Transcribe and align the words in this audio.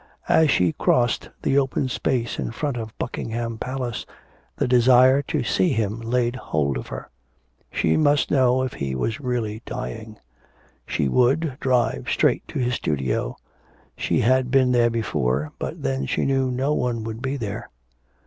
As 0.27 0.49
she 0.49 0.73
crossed 0.73 1.29
the 1.43 1.59
open 1.59 1.87
space 1.87 2.39
in 2.39 2.49
front 2.49 2.75
of 2.75 2.97
Buckingham 2.97 3.59
Palace 3.59 4.03
the 4.55 4.67
desire 4.67 5.21
to 5.21 5.43
see 5.43 5.73
him 5.73 5.99
laid 5.99 6.35
hold 6.37 6.79
of 6.79 6.87
her. 6.87 7.11
She 7.71 7.97
must 7.97 8.31
know 8.31 8.63
if 8.63 8.73
he 8.73 8.95
were 8.95 9.11
really 9.19 9.61
dying. 9.63 10.17
She 10.87 11.07
would, 11.07 11.55
drive 11.59 12.07
straight 12.09 12.47
to 12.47 12.57
his 12.57 12.73
studio. 12.73 13.35
She 13.95 14.21
had 14.21 14.49
been 14.49 14.71
there 14.71 14.89
before, 14.89 15.53
but 15.59 15.83
then 15.83 16.07
she 16.07 16.25
knew 16.25 16.49
no 16.49 16.73
one 16.73 17.03
would 17.03 17.21
be 17.21 17.37
there. 17.37 17.69